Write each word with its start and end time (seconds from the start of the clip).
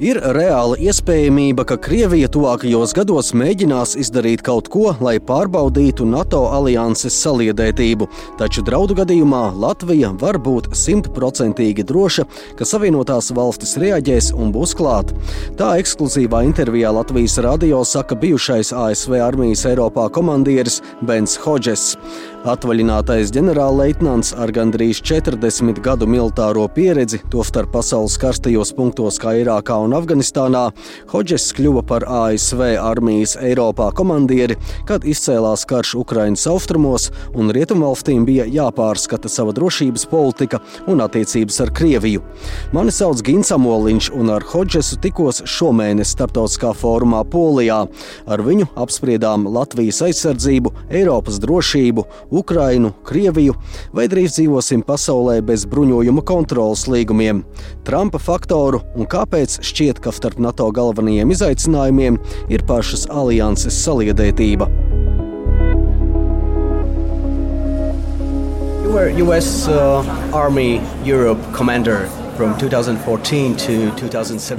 Ir 0.00 0.16
reāla 0.32 0.78
iespējamība, 0.80 1.66
ka 1.68 1.76
Krievija 1.76 2.30
tuvākajos 2.32 2.94
gados 2.96 3.34
mēģinās 3.36 3.90
izdarīt 4.00 4.40
kaut 4.46 4.70
ko, 4.72 4.94
lai 5.04 5.18
pārbaudītu 5.20 6.06
NATO 6.08 6.46
alianses 6.56 7.18
saliedētību, 7.20 8.08
taču 8.40 8.64
draudu 8.64 8.96
gadījumā 8.96 9.42
Latvija 9.60 10.14
var 10.22 10.38
būt 10.40 10.70
simtprocentīgi 10.72 11.84
droša, 11.84 12.24
ka 12.56 12.64
Savienotās 12.64 13.28
valstis 13.36 13.76
reaģēs 13.82 14.32
un 14.40 14.54
būs 14.56 14.72
klāt. 14.78 15.12
Tā 15.60 15.74
ekskluzīvā 15.82 16.46
intervijā 16.48 16.94
Latvijas 16.96 17.36
radio 17.44 17.84
saka 17.84 18.16
bijušais 18.16 18.72
ASV 18.72 19.20
armijas 19.20 19.66
Eiropā 19.68 20.08
komandieris 20.16 20.80
Bens 21.04 21.36
Hodžes. 21.44 21.90
Atvaļinātais 22.48 23.28
ģenerālleitnants 23.36 24.32
ar 24.40 24.48
gandrīz 24.56 25.02
40 25.04 25.82
gadu 25.84 26.06
militāro 26.08 26.64
pieredzi, 26.72 27.20
tostarp 27.28 27.74
pasaules 27.74 28.16
karstajos 28.16 28.72
punktos 28.72 29.20
kā 29.20 29.34
Irākā 29.42 29.76
un 29.76 29.89
Afganistānā, 29.96 30.62
Hodžes 31.10 31.48
kļuva 31.56 31.82
par 31.86 32.04
ASV 32.06 32.62
armijas 32.80 33.36
Eiropā 33.40 33.90
komandieri, 33.96 34.56
kad 34.88 35.04
izcēlās 35.08 35.66
karš 35.68 35.94
Ukraiņas 36.00 36.46
austrumos 36.50 37.08
un 37.34 37.52
Rietumvalstīm 37.54 38.26
bija 38.28 38.46
jāpārskata 38.50 39.30
sava 39.32 39.54
drošības 39.56 40.06
politika 40.10 40.60
un 40.90 41.02
attiecības 41.04 41.60
ar 41.64 41.72
Krieviju. 41.76 42.22
Mani 42.76 42.94
sauc 42.94 43.22
Gins 43.26 43.50
Amoliņš, 43.54 44.10
un 44.16 44.30
ar 44.34 44.44
Hodžesu 44.52 45.00
tikos 45.02 45.42
šomēnes 45.48 46.14
starptautiskā 46.14 46.72
fórumā 46.76 47.22
Polijā. 47.30 47.80
Ar 48.30 48.44
viņu 48.44 48.68
apspriedām 48.80 49.48
Latvijas 49.50 50.00
aizsardzību, 50.06 50.72
Eiropas 50.90 51.40
drošību 51.42 52.06
Ukrainu, 52.30 52.92
Krieviju, 53.06 53.56
vai 53.96 54.06
drīz 54.10 54.36
dzīvosim 54.38 54.84
pasaulē 54.86 55.40
bez 55.46 55.66
bruņojuma 55.70 56.24
kontrolas 56.26 56.86
līgumiem, 56.90 57.42
Trumpa 57.86 58.20
faktoru 58.22 58.82
un 58.94 59.08
kāpēc 59.10 59.58
šķiet, 59.66 59.79
ka 60.04 60.12
starp 60.12 60.38
NATO 60.38 60.68
galvenajiem 60.76 61.32
izaicinājumiem 61.32 62.18
ir 62.52 62.64
pašas 62.68 63.06
alianses 63.08 63.80
saliedētība. 63.80 64.68
You 68.84 68.92
were 68.92 69.10
U.S. 69.24 69.68
Uh, 69.68 70.04
Army 70.34 70.82
Europe 71.04 71.40
commander 71.56 72.08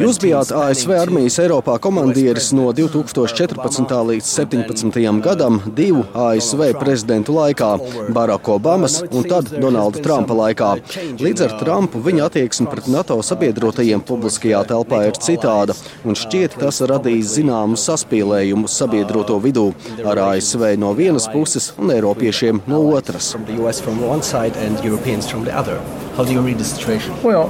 Jūs 0.01 0.19
bijāt 0.21 0.51
ASV 0.53 0.91
armijas 0.93 1.39
Eiropā 1.41 1.79
komandieris 1.81 2.51
no 2.53 2.67
2014. 2.77 3.89
līdz 4.05 4.27
2017. 4.27 5.21
gadam, 5.25 5.57
divu 5.65 6.03
ASV 6.13 6.61
prezidentu 6.77 7.33
laikā- 7.39 7.71
Baraka 8.17 8.51
Obamas 8.53 8.99
un 9.09 9.25
tad 9.25 9.49
Donalda 9.49 9.97
Trumpa 9.97 10.33
laikā. 10.33 10.69
Līdz 11.17 11.41
ar 11.47 11.57
Trumpu 11.63 12.03
viņa 12.05 12.29
attieksme 12.29 12.69
pret 12.69 12.88
NATO 12.88 13.17
sabiedrotajiem 13.17 14.05
publiskajā 14.05 14.61
telpā 14.67 15.07
ir 15.07 15.17
citāda, 15.17 15.73
un 16.05 16.13
šķiet 16.13 16.59
tas 16.59 16.81
radīs 16.81 17.33
zināmu 17.33 17.73
saspīlējumu 17.73 18.69
sabiedroto 18.69 19.41
vidū 19.41 19.73
ar 20.05 20.17
ASV 20.17 20.77
no 20.77 20.93
vienas 20.93 21.27
puses 21.33 21.73
un 21.79 21.89
Eiropiešiem 21.89 22.61
no 22.67 22.93
otras. 22.93 23.35
How 26.17 26.25
do 26.25 26.33
you 26.33 26.41
read 26.41 26.57
the 26.57 26.66
situation? 26.66 27.16
Well, 27.23 27.49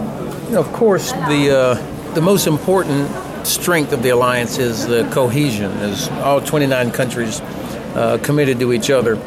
of 0.56 0.72
course, 0.74 1.12
the 1.12 1.50
uh, 1.52 2.14
the 2.14 2.22
most 2.22 2.48
important 2.48 3.10
strength 3.46 3.94
of 3.94 4.04
the 4.04 4.10
alliance 4.10 4.58
is 4.58 4.86
the 4.86 5.04
cohesion, 5.12 5.72
is 5.82 6.10
all 6.24 6.42
29 6.42 6.92
countries 6.92 7.42
uh, 7.96 8.18
committed 8.22 8.60
to 8.60 8.74
each 8.74 8.90
other. 8.90 9.18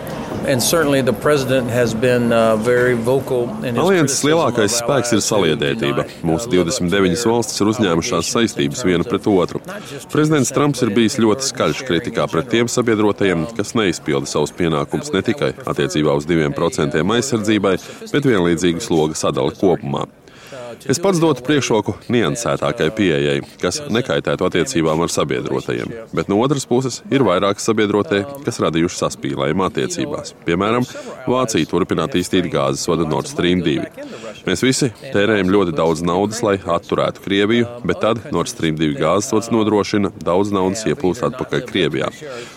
Alianses 3.64 4.24
lielākais 4.26 4.74
spēks 4.76 5.12
ir 5.14 5.22
saliedētība. 5.24 6.04
Mūsu 6.26 6.50
29 6.52 7.22
valstis 7.30 7.62
ir 7.62 7.70
uzņēmušās 7.72 8.32
saistības 8.34 8.84
viena 8.84 9.06
pret 9.08 9.28
otru. 9.30 9.62
Prezidents 10.12 10.52
Trumps 10.52 10.84
ir 10.84 10.92
bijis 10.96 11.16
ļoti 11.22 11.48
skaļš 11.48 11.80
kritikā 11.88 12.26
pret 12.28 12.50
tiem 12.52 12.68
sabiedrotajiem, 12.68 13.46
kas 13.56 13.72
neizpilda 13.78 14.28
savus 14.28 14.52
pienākumus 14.58 15.14
ne 15.14 15.22
tikai 15.24 15.54
attiecībā 15.64 16.18
uz 16.18 16.28
2% 16.28 17.00
aizsardzībai, 17.16 17.74
bet 18.12 18.28
vienlīdzīgu 18.28 18.84
sloga 18.84 19.16
sadali 19.16 19.56
kopumā. 19.62 20.04
Es 20.90 21.00
pats 21.02 21.20
dotu 21.22 21.44
priekšroku 21.46 21.94
niansētākai 22.12 22.90
pieejai, 22.96 23.36
kas 23.62 23.80
nekaitētu 23.92 24.46
attiecībām 24.48 25.02
ar 25.04 25.12
sabiedrotajiem, 25.12 25.92
bet 26.16 26.30
no 26.32 26.40
otras 26.44 26.66
puses 26.68 27.00
ir 27.14 27.24
vairāki 27.26 27.62
sabiedrotie, 27.64 28.22
kas 28.46 28.60
radījuši 28.64 29.00
saspīlējumu 29.00 29.66
attiecībās. 29.68 30.34
Piemēram, 30.46 30.86
Vācija 31.30 31.68
turpina 31.70 32.04
attīstīt 32.08 32.50
gāzes 32.52 32.84
vadu 32.90 33.06
Nord 33.08 33.30
Stream 33.30 33.62
2. 33.64 33.86
Mēs 34.44 34.64
visi 34.64 34.90
tērējam 35.14 35.52
ļoti 35.54 35.72
daudz 35.76 36.02
naudas, 36.04 36.42
lai 36.44 36.58
atturētu 36.58 37.22
Krieviju, 37.24 37.68
bet 37.88 38.02
tad 38.04 38.20
Nord 38.34 38.50
Stream 38.52 38.76
2 38.80 38.98
gāzes 38.98 39.32
vads 39.32 39.50
nodrošina 39.54 40.12
daudz 40.24 40.52
naudas 40.54 40.84
ieplūst 40.90 41.24
atpakaļ 41.30 41.64
Krievijā. 41.70 42.10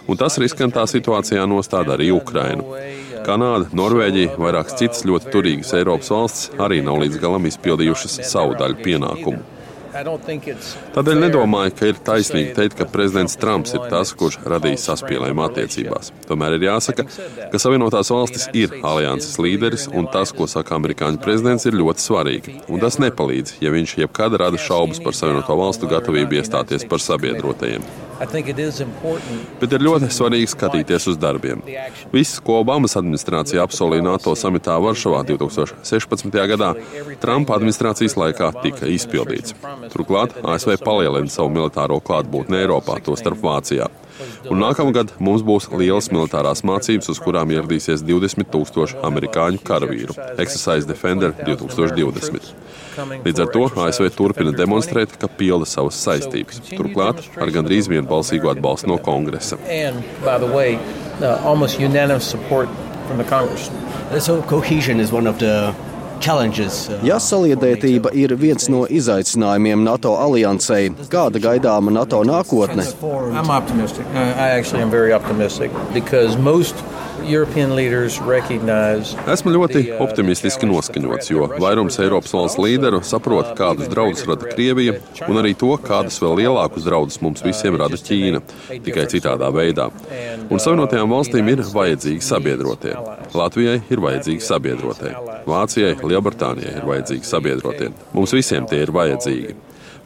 Un 0.08 0.20
tas 0.20 0.36
riskantā 0.42 0.84
situācijā 0.90 1.48
nostāda 1.48 1.96
arī 1.96 2.12
Ukrainu. 2.16 2.68
Kanāda, 3.26 3.68
Norvēģija, 3.78 4.38
vairākas 4.42 4.78
citas 4.80 5.06
ļoti 5.08 5.34
turīgas 5.34 5.76
Eiropas 5.78 6.10
valstis 6.14 6.50
arī 6.62 6.82
nav 6.86 7.02
līdz 7.04 7.22
galam 7.24 7.46
izpildījušas 7.50 8.20
savu 8.30 8.58
daļu 8.60 8.84
pienākumu. 8.86 9.46
Tādēļ 9.98 11.22
nedomāju, 11.24 11.74
ka 11.78 11.88
ir 11.90 12.00
taisnīgi 12.06 12.52
teikt, 12.54 12.76
ka 12.78 12.86
prezidents 12.92 13.38
Trumps 13.40 13.74
ir 13.74 13.86
tas, 13.90 14.12
kurš 14.18 14.38
radīs 14.46 14.86
saspīlējumu 14.86 15.46
attiecībās. 15.48 16.12
Tomēr 16.30 16.58
ir 16.58 16.68
jāsaka, 16.68 17.08
ka 17.52 17.62
Savienotās 17.62 18.12
valstis 18.14 18.46
ir 18.54 18.76
alianses 18.86 19.40
līderis, 19.42 19.88
un 19.90 20.10
tas, 20.14 20.34
ko 20.38 20.46
saka 20.52 20.78
amerikāņu 20.78 21.22
prezidents, 21.24 21.66
ir 21.66 21.80
ļoti 21.80 22.04
svarīgi. 22.04 22.58
Un 22.70 22.84
tas 22.84 23.00
nepalīdz, 23.02 23.58
ja 23.64 23.74
viņš 23.74 23.98
jebkad 24.04 24.38
rada 24.44 24.62
šaubas 24.62 25.02
par 25.02 25.18
Savienoto 25.18 25.58
valstu 25.58 25.90
gatavību 25.90 26.42
iestāties 26.42 26.86
par 26.86 27.02
sabiedrotajiem. 27.02 28.07
Bet 29.62 29.74
ir 29.76 29.84
ļoti 29.86 30.10
svarīgi 30.14 30.50
skatīties 30.54 31.08
uz 31.12 31.20
darbiem. 31.22 31.62
Viss, 32.14 32.40
ko 32.44 32.60
Obamas 32.62 32.98
administrācija 33.00 33.66
apsolīja 33.66 34.06
NATO 34.06 34.34
samitā 34.40 34.78
Varšavā 34.82 35.24
2016. 35.28 36.40
gadā, 36.54 36.74
Trumpa 37.22 37.58
administrācijas 37.58 38.18
laikā 38.20 38.52
tika 38.64 38.90
izpildīts. 38.90 39.56
Turklāt 39.94 40.38
ASV 40.42 40.80
palielina 40.84 41.32
savu 41.32 41.54
militāro 41.54 42.00
klātbūtni 42.04 42.64
Eiropā, 42.64 43.00
tostarp 43.06 43.44
Vācijā. 43.44 43.90
Un 44.46 44.62
nākamgad 44.62 45.16
mums 45.24 45.44
būs 45.46 45.68
lielas 45.74 46.12
militārās 46.14 46.64
mācības, 46.68 47.10
uz 47.14 47.20
kurām 47.24 47.52
ieradīsies 47.56 48.04
20 48.06 48.54
000 48.54 49.02
amerikāņu 49.08 49.62
karavīru. 49.68 50.16
Exercise 50.38 50.88
Defender 50.88 51.34
2020. 51.42 52.54
Līdz 53.26 53.44
ar 53.44 53.52
to 53.54 53.66
ASV 53.84 54.10
turpina 54.16 54.54
demonstrēt, 54.56 55.18
ka 55.22 55.30
pilda 55.30 55.68
savas 55.70 56.00
saistības. 56.02 56.62
Turklāt 56.72 57.22
ar 57.38 57.52
gandrīz 57.54 57.90
vienbalsīgu 57.92 58.50
atbalstu 58.56 58.90
no 58.90 58.98
kongresa. 59.02 59.60
Uh, 64.08 64.20
so 64.20 64.42
cohesion 64.42 65.00
is 65.00 65.12
one 65.12 65.28
of 65.28 65.38
the 65.40 65.74
ja 67.08 67.18
saliedētība 67.22 68.12
ir 68.18 68.36
viens 68.40 68.68
no 68.72 68.86
izaicinājumiem 68.90 69.84
NATO 69.86 70.16
aliansei, 70.22 70.92
kāda 71.12 71.42
gaidāma 71.44 71.94
NATO 71.94 72.24
nākotne? 72.28 72.86
Esmu 79.34 79.54
ļoti 79.56 79.82
optimistiski 80.04 80.68
noskaņots, 80.70 81.32
jo 81.32 81.48
vairums 81.60 81.98
Eiropas 82.04 82.34
valsts 82.36 82.60
līderu 82.62 83.02
saprot, 83.06 83.54
kādus 83.58 83.90
draudus 83.92 84.26
rada 84.30 84.48
Krievija, 84.52 84.98
un 85.28 85.42
arī 85.42 85.54
to, 85.58 85.74
kādus 85.84 86.20
vēl 86.24 86.38
lielākus 86.44 86.86
draudus 86.88 87.20
mums 87.24 87.44
visiem 87.46 87.78
rada 87.80 88.00
Ķīna, 88.00 88.42
tikai 88.86 89.08
citādā 89.12 89.50
veidā. 89.54 89.90
Un 90.48 90.62
Savienotajām 90.62 91.12
valstīm 91.12 91.52
ir 91.52 91.64
vajadzīgi 91.74 92.24
sabiedrotie. 92.24 92.96
Latvijai 93.36 93.80
ir 93.92 94.04
vajadzīgi 94.04 94.46
sabiedrotie. 94.48 95.14
Vācijai, 95.48 95.98
Lielbritānijai 96.12 96.80
ir 96.80 96.90
vajadzīgi 96.90 97.28
sabiedrotie. 97.28 97.92
Mums 98.16 98.36
visiem 98.36 98.68
tie 98.70 98.84
ir 98.86 98.94
vajadzīgi. 98.96 99.56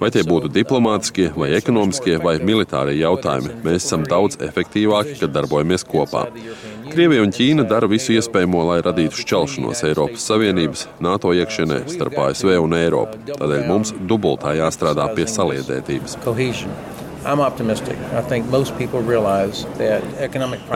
Vai 0.01 0.09
tie 0.09 0.24
būtu 0.25 0.50
diplomātiskie, 0.50 1.27
vai 1.38 1.51
ekonomiskie, 1.53 2.15
vai 2.24 2.39
militārie 2.42 2.95
jautājumi, 2.98 3.59
mēs 3.62 3.83
esam 3.86 4.01
daudz 4.09 4.39
efektīvāki, 4.42 5.19
kad 5.19 5.36
darbojamies 5.36 5.86
kopā. 5.86 6.24
Krievija 6.89 7.21
un 7.21 7.33
Ķīna 7.36 7.68
dara 7.69 7.89
visu 7.92 8.15
iespējamo, 8.15 8.63
lai 8.71 8.80
radītu 8.81 9.21
šķelšanos 9.21 9.83
Eiropas 9.92 10.25
Savienības, 10.31 10.88
NATO 11.06 11.36
iekšienē 11.38 11.83
starp 11.94 12.18
ASV 12.25 12.57
un 12.63 12.74
Eiropu. 12.80 13.21
Tādēļ 13.30 13.68
mums 13.69 13.94
dubultā 14.09 14.56
jāstrādā 14.57 15.06
pie 15.13 15.30
saliedētības. 15.30 16.18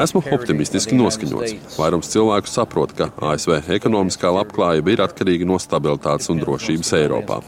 Esmu 0.03 0.21
optimistiski 0.35 0.97
noskaņots. 0.97 1.77
Vairums 1.79 2.11
cilvēku 2.13 2.51
saprot, 2.51 2.93
ka 2.97 3.09
ASV 3.31 3.71
ekonomiskā 3.73 4.29
labklājība 4.35 4.93
ir 4.93 5.03
atkarīga 5.07 5.47
no 5.49 5.57
stabilitātes 5.61 6.29
un 6.33 6.41
drošības 6.43 6.93
Eiropā. 6.99 7.39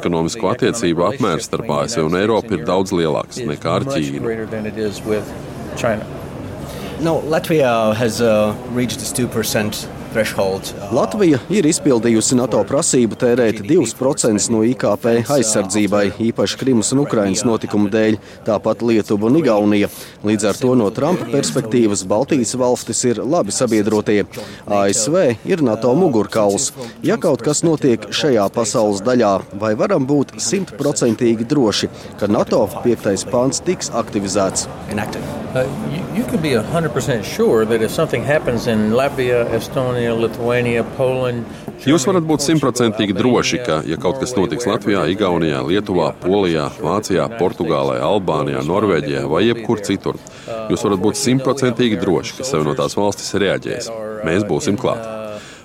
Ekonomisko 0.00 0.52
attiecību 0.52 1.06
apmērs 1.08 1.48
starp 1.48 1.70
ASV 1.80 2.04
un 2.10 2.18
Eiropu 2.20 2.58
ir 2.58 2.66
daudz 2.68 2.92
lielāks 2.92 3.40
nekā 3.40 3.78
ar 3.78 3.88
Ķīnu. 3.88 4.20
No, 7.00 7.22
Latvia 7.32 7.94
has 7.96 8.20
uh, 8.20 8.54
reached 8.74 9.00
this 9.00 9.12
2% 9.16 9.30
threshold. 9.32 9.86
Uh, 10.09 10.09
Latvija 10.90 11.38
ir 11.54 11.66
izpildījusi 11.70 12.34
NATO 12.34 12.60
prasību 12.66 13.14
tērēt 13.20 13.60
2% 13.62 14.50
no 14.50 14.62
IKP 14.66 15.06
aizsardzībai, 15.30 16.02
īpaši 16.30 16.58
Krimas 16.58 16.90
un 16.94 17.04
Ukrainas 17.04 17.44
notikumu 17.46 17.86
dēļ, 17.92 18.16
tāpat 18.48 18.82
Lietuva 18.82 19.28
un 19.28 19.38
Igaunija. 19.38 19.90
Līdz 20.26 20.48
ar 20.50 20.58
to 20.58 20.74
no 20.78 20.88
Trumpa 20.94 21.28
perspektīvas 21.30 22.02
Baltijas 22.10 22.56
valstis 22.58 23.04
ir 23.06 23.22
labi 23.22 23.54
sabiedrotie. 23.54 24.24
ASV 24.66 25.16
ir 25.46 25.62
NATO 25.62 25.94
mugurkauls. 25.94 26.72
Ja 27.06 27.14
kaut 27.22 27.46
kas 27.46 27.62
notiek 27.66 28.10
šajā 28.10 28.48
pasaules 28.54 29.04
daļā, 29.06 29.32
vai 29.62 29.76
varam 29.78 30.08
būt 30.10 30.40
simtprocentīgi 30.42 31.46
droši, 31.54 31.90
ka 32.18 32.26
NATO 32.26 32.64
piektais 32.82 33.22
pāns 33.30 33.62
tiks 33.62 33.94
aktivizēts? 33.94 34.66
Uh, 35.50 35.66
you, 35.90 36.18
you 36.18 36.24
can 36.30 36.40
be 36.40 36.50
100% 36.50 37.24
sure 37.24 37.64
that 37.64 37.82
if 37.82 37.90
something 37.90 38.22
happens 38.22 38.68
in 38.68 38.92
Latvia, 38.92 39.44
Estonia, 39.50 39.99
Jūs 41.88 42.04
varat 42.08 42.26
būt 42.28 42.44
simtprocentīgi 42.44 43.14
droši, 43.16 43.60
ka, 43.64 43.78
ja 43.88 43.96
kaut 44.00 44.18
kas 44.20 44.34
notiks 44.36 44.66
Latvijā, 44.68 45.06
Igaunijā, 45.14 45.62
Lietuvā, 45.64 46.10
Polijā, 46.20 46.66
Vācijā, 46.80 47.24
Portugālē, 47.40 48.00
Albānijā, 48.04 48.60
Norvēģijā 48.68 49.24
vai 49.30 49.46
jebkur 49.46 49.80
citur, 49.86 50.20
jūs 50.68 50.84
varat 50.84 51.00
būt 51.06 51.20
simtprocentīgi 51.20 52.00
droši, 52.02 52.36
ka 52.36 52.48
Savienotās 52.48 52.98
valstis 53.00 53.32
reaģēs. 53.40 53.88
Mēs 54.28 54.44
būsim 54.48 54.76
klāt. 54.80 55.06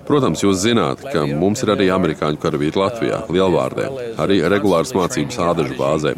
Protams, 0.05 0.43
jūs 0.45 0.59
zināt, 0.61 1.01
ka 1.01 1.25
mums 1.25 1.63
ir 1.65 1.73
arī 1.73 1.89
amerikāņu 1.91 2.37
karavīri 2.41 2.77
Latvijā, 2.77 3.23
lielvārdē, 3.33 3.89
arī 4.21 4.43
regulāras 4.53 4.93
mācības 4.95 5.41
ādažu 5.49 5.79
bāzē. 5.79 6.13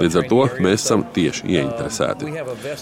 Līdz 0.00 0.16
ar 0.16 0.28
to 0.30 0.40
mēs 0.64 0.84
esam 0.84 1.02
tieši 1.14 1.44
ieinteresēti. 1.56 2.30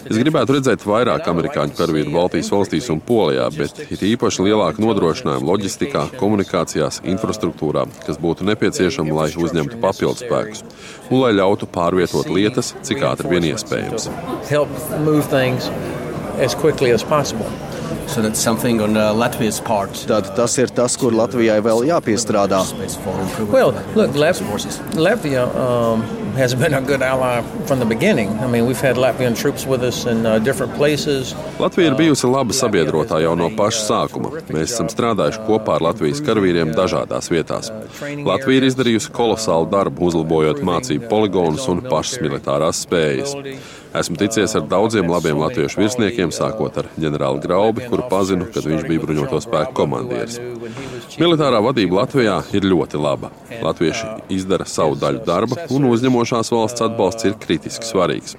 Es 0.06 0.18
gribētu 0.20 0.54
redzēt 0.54 0.84
vairāk 0.86 1.26
amerikāņu 1.32 1.74
karavīru 1.78 2.14
Baltijas 2.14 2.50
valstīs 2.54 2.90
un 2.94 3.02
Polijā, 3.04 3.48
bet 3.56 3.80
it 3.88 4.04
īpaši 4.06 4.46
lielāku 4.46 4.84
nodrošinājumu 4.84 5.50
loģistikā, 5.50 6.04
komunikācijās, 6.20 7.02
infrastruktūrā, 7.10 7.88
kas 8.06 8.20
būtu 8.22 8.46
nepieciešama, 8.48 9.16
lai 9.18 9.28
uzņemtu 9.34 9.80
papildus 9.82 10.22
spēkus 10.22 10.62
un 11.10 11.24
lai 11.24 11.32
ļautu 11.34 11.68
pārvietot 11.74 12.30
lietas, 12.30 12.74
cik 12.86 13.02
ātri 13.10 13.34
vien 13.34 13.50
iespējams. 13.52 14.10
As 16.38 16.54
quickly 16.54 16.92
as 16.92 17.02
possible. 17.02 17.50
So 18.06 18.22
on 18.22 18.96
uh, 18.96 19.12
Latvia's 19.12 19.60
part. 19.60 19.90
Tad 20.06 20.36
tas 20.36 20.56
ir 20.58 20.70
tas, 20.70 20.96
kur 20.96 21.12
Latvijai 21.12 21.58
vēl 21.60 21.82
jāpiestrādā. 21.88 22.62
Well, 23.50 23.74
look, 23.96 24.14
Latvia 24.94 25.44
um, 25.44 26.04
has 26.38 26.54
been 26.54 26.74
a 26.74 26.80
good 26.80 27.02
ally 27.02 27.42
from 27.66 27.80
the 27.80 27.84
beginning. 27.84 28.30
I 28.38 28.46
mean, 28.46 28.66
we've 28.66 28.80
had 28.80 28.96
Latvian 28.96 29.34
troops 29.36 29.66
with 29.66 29.82
us 29.82 30.06
in 30.06 30.24
uh, 30.24 30.38
different 30.38 30.72
places. 30.74 31.34
Latvija 31.58 31.90
ir 31.90 31.96
bijusi 31.98 32.30
laba 32.30 32.54
sabiedrotā 32.54 33.18
jau 33.24 33.34
no 33.38 33.48
paša 33.58 33.82
sākuma. 33.88 34.30
Mēs 34.54 34.76
esam 34.76 34.90
strādājuši 34.92 35.42
kopā 35.48 35.78
ar 35.78 35.86
Latvijas 35.88 36.22
karavīriem 36.22 36.70
dažādās 36.78 37.30
vietās. 37.34 37.72
Latvija 38.30 38.62
ir 38.62 38.68
izdarījusi 38.70 39.10
kolosālu 39.18 39.66
darbu, 39.72 40.06
uzlabojot 40.12 40.62
mācību 40.70 41.10
poligonus 41.10 41.66
un 41.72 41.82
pašas 41.90 42.22
militārās 42.22 42.84
spējas. 42.86 43.34
Esmu 43.98 44.18
ticies 44.20 44.54
ar 44.54 44.66
daudziem 44.68 45.08
labiem 45.10 45.38
latviešu 45.40 45.80
virsniekiem, 45.80 46.30
sākot 46.34 46.76
ar 46.78 46.90
ģenerāli 47.00 47.42
Graubi, 47.42 47.88
kuru 47.88 48.04
pazinu, 48.10 48.46
kad 48.52 48.66
viņš 48.68 48.84
bija 48.86 49.02
bruņoto 49.02 49.40
spēku 49.42 49.74
komandieris. 49.80 50.38
Militārā 51.18 51.58
vadība 51.58 51.96
Latvijā 52.04 52.36
ir 52.54 52.62
ļoti 52.70 52.98
laba. 53.02 53.32
Latvieši 53.58 54.06
izdara 54.36 54.62
savu 54.70 54.94
daļu 55.00 55.24
darba, 55.26 55.64
un 55.74 55.88
uzņemošās 55.90 56.52
valsts 56.54 56.84
atbalsts 56.86 57.26
ir 57.26 57.34
kritiski 57.42 57.88
svarīgs. 57.88 58.36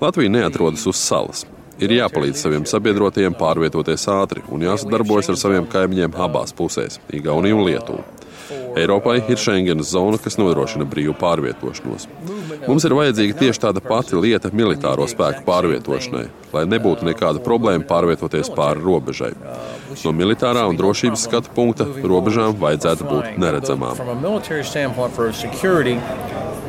Latvija 0.00 0.32
neatrodas 0.34 0.82
uz 0.90 0.98
salas. 0.98 1.44
Ir 1.78 1.94
jāpalīdz 1.94 2.42
saviem 2.42 2.66
sabiedrotajiem 2.66 3.38
pārvietoties 3.38 4.08
ātri 4.10 4.42
un 4.50 4.66
jāsadarbojas 4.66 5.30
ar 5.30 5.38
saviem 5.38 5.70
kaimiņiem 5.70 6.18
abās 6.18 6.50
pusēs- 6.58 6.98
Igauniju 7.20 7.60
un 7.60 7.66
Lietuvu. 7.70 8.02
Eiropai 8.78 9.18
ir 9.28 9.40
Schengenas 9.40 9.92
zona, 9.92 10.18
kas 10.22 10.38
nodrošina 10.40 10.86
brīvu 10.88 11.14
pārvietošanos. 11.18 12.06
Mums 12.68 12.86
ir 12.86 12.94
vajadzīga 12.96 13.36
tieši 13.38 13.62
tāda 13.66 13.82
pati 13.84 14.18
lieta 14.18 14.50
militāro 14.54 15.06
spēku 15.10 15.44
pārvietošanai, 15.46 16.24
lai 16.54 16.64
nebūtu 16.68 17.06
nekāda 17.08 17.42
problēma 17.44 17.86
pārvietoties 17.88 18.50
pāri 18.56 18.84
robežai. 18.84 19.32
No 20.04 20.14
militārā 20.16 20.66
un 20.70 20.78
drošības 20.78 21.28
skatu 21.28 21.54
punkta 21.54 21.88
robežām 22.02 22.56
vajadzētu 22.60 23.08
būt 23.08 23.38
neredzamām. 23.40 23.96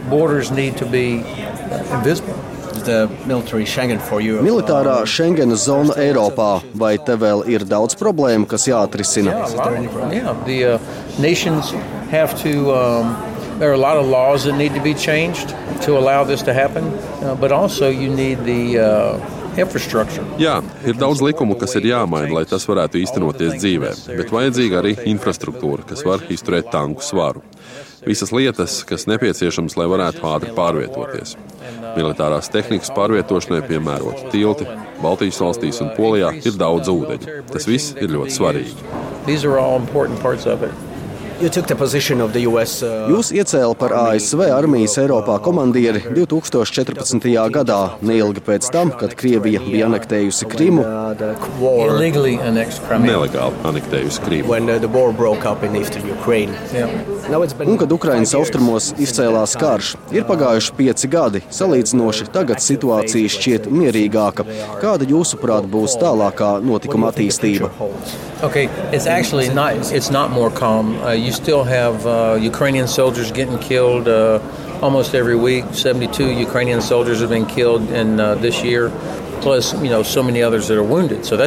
Borders 0.09 0.49
need 0.49 0.75
to 0.77 0.85
be 0.85 1.23
invisible. 1.93 2.33
Militārā 4.45 4.95
Schengenas 5.05 5.65
zona 5.67 5.93
Eiropā. 5.99 6.61
Vai 6.73 6.95
te 6.97 7.17
vēl 7.19 7.43
ir 7.51 7.65
daudz 7.67 7.97
problēmu, 7.99 8.47
kas 8.49 8.67
jāatrisina? 8.69 9.35
Have 12.09 12.41
to. 12.43 12.73
Um, 12.73 13.15
there 13.59 13.69
are 13.69 13.73
a 13.73 13.77
lot 13.77 13.97
of 13.97 14.05
laws 14.07 14.45
that 14.45 14.55
need 14.57 14.73
to 14.73 14.81
be 14.81 14.93
changed 14.93 15.49
to 15.83 15.97
allow 15.97 16.23
this 16.23 16.41
to 16.43 16.53
happen, 16.53 16.85
uh, 17.21 17.35
but 17.35 17.51
also 17.51 17.89
you 17.89 18.09
need 18.09 18.39
the 18.45 18.79
uh, 18.79 19.39
Jā, 20.39 20.59
ir 20.87 20.95
daudz 20.95 21.21
likumu, 21.25 21.57
kas 21.59 21.75
ir 21.75 21.89
jāmaina, 21.89 22.31
lai 22.37 22.45
tas 22.47 22.63
varētu 22.69 22.99
īstenoties 23.01 23.57
dzīvē, 23.59 23.91
bet 24.19 24.31
vajadzīga 24.31 24.79
arī 24.79 24.93
infrastruktūra, 25.11 25.83
kas 25.89 26.05
var 26.07 26.23
izturēt 26.31 26.69
tanku 26.71 27.03
svaru. 27.03 27.43
Visas 28.05 28.31
lietas, 28.31 28.77
kas 28.87 29.03
nepieciešamas, 29.11 29.75
lai 29.75 29.87
varētu 29.91 30.23
ātri 30.29 30.53
pārvietoties. 30.55 31.35
Militārās 31.97 32.47
tehnikas 32.53 32.93
pārvietošanai 32.95 33.59
piemēroti 33.67 34.29
tilti, 34.31 34.67
Baltijas 35.03 35.41
valstīs 35.43 35.81
un 35.83 35.91
Polijā 35.97 36.31
ir 36.39 36.55
daudz 36.59 36.87
ūdeņa. 36.93 37.41
Tas 37.51 37.67
viss 37.67 37.97
ir 37.99 38.13
ļoti 38.15 38.37
svarīgi. 38.37 38.77
Jūs 43.07 43.29
iecēlāt 43.31 43.79
par 43.79 43.93
ASV 43.95 44.41
armijas 44.51 44.97
Eiropā 44.99 45.37
komandieri 45.43 46.01
2014. 46.11 47.27
gadā, 47.55 47.77
neilgi 48.03 48.43
pēc 48.43 48.67
tam, 48.73 48.91
kad 48.91 49.15
Krievija 49.19 49.61
bija 49.63 49.87
anektējusi 49.87 50.49
Krimu. 50.51 50.83
Nelegāli 53.07 53.63
anektējusi 53.71 54.23
Krimu. 54.25 54.51
Un 57.69 57.79
kad 57.79 57.95
Ukraiņas 57.95 58.35
austrumos 58.39 58.89
izcēlās 58.99 59.55
karš, 59.59 59.93
ir 60.11 60.27
pagājuši 60.27 60.75
pieci 60.75 61.11
gadi. 61.11 61.43
Salīdzinoši 61.55 62.27
tagad 62.35 62.59
situācija 62.65 63.31
šķiet 63.37 63.71
mierīgāka. 63.71 64.43
Kāda 64.83 65.07
jūsuprāt 65.07 65.71
būs 65.71 65.95
tālākā 66.03 66.57
notikuma 66.67 67.13
attīstība? 67.13 67.71
Okay, 68.41 68.67
it's 68.95 69.05
actually 69.05 69.49
not. 69.49 69.73
It's 69.91 70.09
not 70.09 70.31
more 70.31 70.49
calm. 70.49 70.95
Uh, 71.01 71.11
you 71.11 71.33
still 71.33 71.65
have 71.65 72.07
uh, 72.07 72.37
Ukrainian 72.39 72.87
soldiers 72.87 73.33
getting 73.33 73.59
killed 73.59 74.07
uh, 74.07 74.39
almost 74.81 75.13
every 75.13 75.35
week. 75.35 75.65
Seventy-two 75.73 76.31
Ukrainian 76.31 76.81
soldiers 76.81 77.19
have 77.19 77.31
been 77.31 77.45
killed 77.45 77.91
in 77.91 78.17
uh, 78.17 78.35
this 78.35 78.63
year. 78.63 78.91
Plus 79.41 79.73
you 79.73 79.89
know, 79.89 80.03
so 80.03 80.21
wounded. 80.83 81.25
So. 81.25 81.37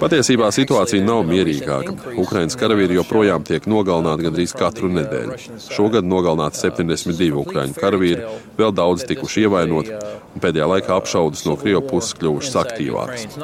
Patiesībā 0.00 0.48
situācija 0.54 1.04
nav 1.04 1.24
mierīgāka. 1.28 1.94
Ukraiņas 2.20 2.56
karavīri 2.60 2.96
joprojām 2.98 3.44
tiek 3.46 3.66
nogalināti 3.70 4.26
gandrīz 4.28 4.54
katru 4.56 4.90
nedēļu. 4.94 5.38
Šogad 5.70 6.06
nogalināti 6.06 6.60
72 6.62 7.36
ukraiņu 7.42 7.76
karavīri, 7.78 8.26
vēl 8.58 8.74
daudz 8.76 9.06
tikuši 9.10 9.46
ievainoti, 9.46 9.96
un 10.34 10.44
pēdējā 10.44 10.68
laikā 10.74 10.96
apšaudas 10.96 11.44
no 11.48 11.56
Krievijas 11.60 11.90
puses 11.90 12.16
kļuvušas 12.20 12.58
aktīvākas. 12.64 13.38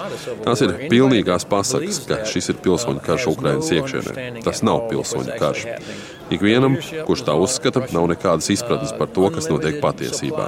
Tās 0.46 0.64
ir 0.66 0.76
pilnīgās 0.90 1.48
pasakas, 1.50 2.02
ka 2.08 2.22
šis 2.28 2.52
ir 2.54 2.60
pilsoņu 2.64 3.02
karš 3.06 3.30
Ukraiņas 3.34 3.72
iekšienē. 3.78 4.44
Tas 4.46 4.62
nav 4.66 4.86
pilsoņu 4.92 5.40
karš. 5.40 5.66
Ikvienam, 6.32 6.74
kurš 7.06 7.22
tā 7.26 7.34
uzskata, 7.38 7.84
nav 7.94 8.08
nekādas 8.10 8.48
izpratnes 8.50 8.94
par 8.98 9.10
to, 9.14 9.28
kas 9.34 9.46
notiek 9.50 9.78
patiesībā. 9.82 10.46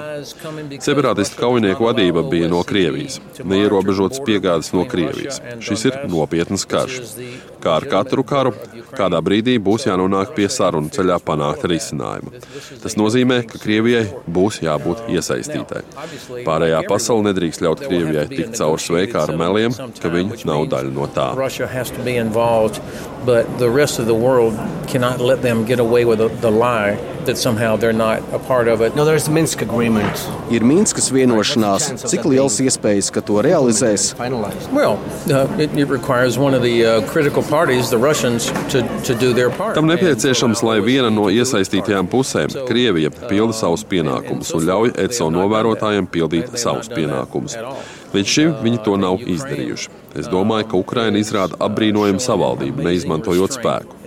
Separātistu 0.82 1.38
kaujinieku 1.38 1.86
vadība 1.86 2.24
bija 2.26 2.48
no 2.50 2.64
Krievijas, 2.66 3.20
neierobežotas 3.44 4.22
piegādes 4.26 4.72
no 4.74 4.86
Krievijas. 4.90 5.38
Šis 5.62 5.86
ir 5.90 6.00
nopietns 6.10 6.66
karš. 6.68 6.98
Kā 7.62 7.76
ar 7.78 7.86
katru 7.90 8.22
karu, 8.26 8.52
kādā 8.94 9.18
brīdī 9.22 9.56
būs 9.62 9.88
jānonāk 9.88 10.34
pie 10.36 10.46
sarunu 10.50 10.90
ceļā 10.94 11.18
panākt 11.26 11.66
risinājumu. 11.70 12.34
Tas 12.82 12.94
nozīmē, 12.98 13.40
ka 13.50 13.58
Krievijai 13.62 14.04
būs 14.30 14.60
jābūt 14.62 15.08
iesaistītai. 15.14 15.82
Pārējā 16.46 16.82
pasaule 16.90 17.28
nedrīkst 17.30 17.62
ļaut 17.66 17.82
Krievijai 17.86 18.26
tikt 18.30 18.58
cauri 18.58 18.82
sveikā 18.82 19.24
ar 19.26 19.34
meliem, 19.38 19.74
ka 19.74 20.10
viņi 20.12 20.42
nav 20.48 20.66
daļa 20.74 20.94
no 20.94 21.08
tā. 21.10 21.30
But 25.68 25.76
the 25.76 25.84
rest 25.84 25.92
of 25.92 26.00
the 26.00 26.08
world 26.08 26.08
cannot 26.08 26.08
let 26.08 26.08
them 26.08 26.08
get 26.08 26.18
away 26.18 26.18
with 26.18 26.18
the, 26.18 26.28
the 26.28 26.50
lie 26.50 27.17
that 27.28 27.36
somehow 27.36 27.76
they're 27.76 27.92
not 27.92 28.22
a 28.32 28.38
part 28.38 28.68
of 28.68 28.80
it. 28.80 28.96
No, 28.96 29.04
there's 29.04 29.26
the 29.26 29.30
Minsk 29.30 29.62
agreement. 29.62 30.16
Ir 30.50 30.64
Minskas 30.64 31.10
vienošanās. 31.12 31.90
Cik 32.08 32.24
liels 32.24 32.56
iespējas, 32.64 33.12
ka 33.12 33.20
to 33.20 33.42
realizēs? 33.44 34.14
Well, 34.72 34.96
uh, 35.30 35.46
it, 35.60 35.76
it 35.76 35.88
requires 35.92 36.38
one 36.38 36.54
of 36.54 36.62
the 36.62 36.84
uh, 36.84 37.02
critical 37.12 37.42
parties, 37.42 37.90
the 37.90 37.98
Russians, 37.98 38.50
to, 38.72 38.82
to 39.04 39.14
do 39.14 39.32
their 39.32 39.50
part. 39.50 39.76
Tam 39.76 39.86
nepieciešams, 39.86 40.64
lai 40.64 40.80
viena 40.84 41.12
no 41.12 41.28
iesaistītajām 41.28 42.08
pusēm, 42.08 42.56
Krievija, 42.68 43.12
pilda 43.28 43.56
savus 43.56 43.84
pienākumus 43.84 44.54
un 44.56 44.66
ļauj 44.68 44.96
ECO 45.04 45.30
novērotājiem 45.36 46.08
pildīt 46.10 46.56
savus 46.58 46.88
pienākumus. 46.92 47.58
Līdz 48.14 48.30
šim 48.32 48.52
viņi 48.64 48.78
to 48.86 48.96
nav 48.96 49.20
izdarījuši. 49.20 49.90
Es 50.16 50.28
domāju, 50.32 50.64
ka 50.70 50.78
Ukraina 50.80 51.20
izrāda 51.20 51.58
apbrīnojumu 51.66 52.22
savaldību, 52.24 52.80
neizmantojot 52.86 53.58
spēku. 53.58 53.98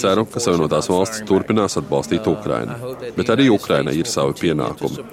Ceru, 0.00 0.24
ka 0.26 0.42
Savienotās 0.42 0.88
valstis 0.90 1.22
turpinās 1.28 1.78
atbalstīt 1.78 2.26
Ukrainu. 2.26 2.63
Bet 3.16 3.30
arī 3.34 3.48
Ukraina 3.52 3.92
ir 3.94 4.08
savi 4.10 4.36
pienākumi. 4.40 5.04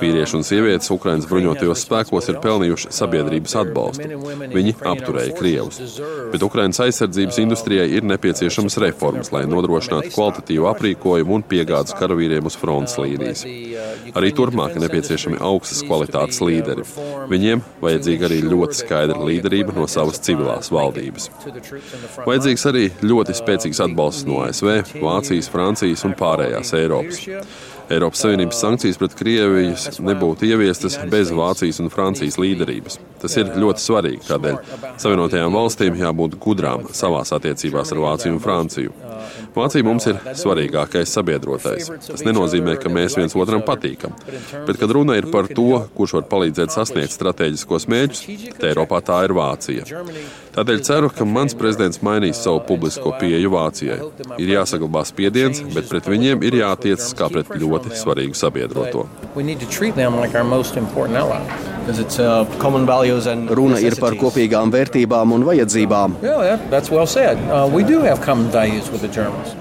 Vīrieši 0.00 0.38
un 0.38 0.46
sievietes 0.46 0.90
Ukrainas 0.94 1.28
bruņotajos 1.30 1.84
spēkos 1.86 2.30
ir 2.32 2.40
pelnījuši 2.44 2.92
sabiedrības 2.94 3.56
atbalstu. 3.62 4.08
Viņi 4.54 4.74
apturēja 4.92 5.36
Krievus. 5.38 5.80
Bet 6.32 6.44
Ukrainas 6.46 6.80
aizsardzības 6.84 7.40
industrijai 7.42 7.88
ir 7.98 8.06
nepieciešamas 8.08 8.78
reformas, 8.84 9.32
lai 9.34 9.44
nodrošinātu 9.50 10.12
kvalitatīvu 10.14 10.68
aprīkojumu 10.72 11.38
un 11.38 11.46
piegādes 11.48 11.96
karavīriem 11.98 12.48
uz 12.48 12.58
frontes 12.58 12.98
līnijas. 13.00 13.44
Arī 14.18 14.32
turpmāk 14.36 14.76
ir 14.76 14.84
nepieciešami 14.86 15.40
augstas 15.44 15.82
kvalitātes 15.86 16.40
līderi. 16.44 16.86
Viņiem 17.30 17.62
vajadzīga 17.82 18.28
arī 18.28 18.40
ļoti 18.46 18.80
skaidra 18.82 19.18
līderība 19.24 19.74
no 19.76 19.86
savas 19.90 20.20
civilās 20.24 20.72
valdības. 20.74 21.28
Vajadzīgs 22.26 22.66
arī 22.70 22.84
ļoti 23.04 23.36
spēcīgs 23.38 23.82
atbalsts 23.84 24.26
no 24.28 24.42
ASV, 24.46 24.98
Vācijas, 25.02 25.50
Francijas 25.52 26.04
un 26.08 26.16
pārējās 26.18 26.74
Eiropas. 26.78 26.87
trade 26.88 27.36
offs. 27.36 27.77
Eiropas 27.88 28.20
Savienības 28.20 28.60
sankcijas 28.60 28.98
pret 29.00 29.14
Krievijas 29.16 30.00
nebūtu 30.04 30.44
ieviestas 30.48 30.98
bez 31.08 31.30
Vācijas 31.32 31.80
un 31.80 31.88
Francijas 31.92 32.36
līderības. 32.40 32.98
Tas 33.22 33.36
ir 33.40 33.54
ļoti 33.58 33.82
svarīgi, 33.82 34.24
tādēļ 34.28 34.58
Savienotajām 35.00 35.56
valstīm 35.56 35.96
jābūt 35.98 36.36
gudrām 36.42 36.84
savās 36.94 37.32
attiecībās 37.34 37.94
ar 37.94 38.02
Vāciju 38.04 38.36
un 38.36 38.42
Franciju. 38.44 38.92
Vācija 39.54 39.86
mums 39.86 40.06
ir 40.06 40.18
svarīgākais 40.38 41.10
sabiedrotais. 41.16 41.88
Tas 42.06 42.22
nenozīmē, 42.26 42.76
ka 42.78 42.92
mēs 42.92 43.16
viens 43.18 43.34
otram 43.38 43.64
patīkam. 43.66 44.14
Bet, 44.66 44.78
kad 44.78 44.92
runa 44.94 45.16
ir 45.18 45.30
par 45.32 45.48
to, 45.50 45.82
kurš 45.96 46.18
var 46.18 46.28
palīdzēt 46.30 46.74
sasniegt 46.74 47.14
strateģiskos 47.16 47.88
mērķus, 47.90 48.22
tad 48.58 48.68
Eiropā 48.70 49.00
tā 49.08 49.22
ir 49.26 49.34
Vācija. 49.38 49.86
Tādēļ 50.58 50.80
ceru, 50.86 51.10
ka 51.14 51.26
mans 51.28 51.54
prezidents 51.58 52.00
mainīs 52.02 52.40
savu 52.42 52.62
publisko 52.66 53.12
pieeju 53.20 53.52
Vācijai. 53.54 53.98
Ir 54.42 54.54
jāsaglabā 54.56 55.04
spiediens, 55.06 55.60
bet 55.74 55.86
pret 55.90 56.08
viņiem 56.10 56.42
ir 56.46 56.60
jātiecas 56.62 57.12
kā 57.18 57.28
pret 57.30 57.52
ļoti 57.54 57.77
svarīgu 57.86 58.34
sabiedroto. 58.34 59.06
Runa 63.56 63.78
ir 63.80 63.96
par 64.00 64.16
kopīgām 64.18 64.72
vērtībām 64.74 65.32
un 65.36 65.44
vajadzībām. 65.46 66.18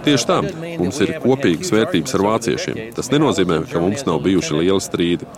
Tieši 0.06 0.28
tā, 0.30 0.40
mums 0.82 1.00
ir 1.04 1.14
kopīgas 1.24 1.72
vērtības 1.74 2.18
ar 2.18 2.26
vāciešiem. 2.28 2.82
Tas 2.98 3.12
nenozīmē, 3.14 3.62
ka 3.72 3.82
mums 3.84 4.06
nav 4.08 4.22
bijuši 4.26 4.60
lieli 4.62 4.84
strīdi. 4.84 5.30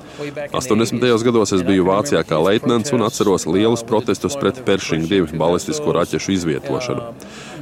80. 0.52 1.06
gados 1.28 1.54
es 1.56 1.66
biju 1.68 1.88
Vācijā 1.90 2.24
kā 2.28 2.40
leitnants 2.44 2.94
un 2.96 3.06
atceros 3.08 3.48
lielus 3.50 3.86
protestus 3.88 4.38
pret 4.40 4.62
Pershing 4.66 5.10
2 5.10 5.38
balistisko 5.40 5.94
raķešu 6.00 6.36
izvietošanu. 6.38 7.12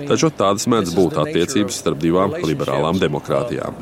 Taču 0.08 0.32
tādas 0.32 0.68
mēdz 0.72 0.94
būt 0.98 1.20
attiecības 1.26 1.82
starp 1.84 2.00
divām 2.04 2.38
liberālām 2.44 3.02
demokrātijām. 3.02 3.76